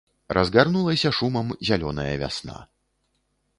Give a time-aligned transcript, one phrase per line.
[0.37, 2.59] Разгарнулася шумам зялёная вясна.